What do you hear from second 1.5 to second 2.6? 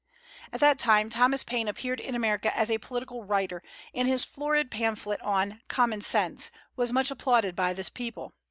appeared in America